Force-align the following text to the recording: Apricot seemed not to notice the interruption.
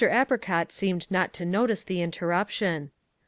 Apricot 0.03 0.71
seemed 0.71 1.05
not 1.11 1.31
to 1.33 1.45
notice 1.45 1.83
the 1.83 2.01
interruption. 2.01 2.89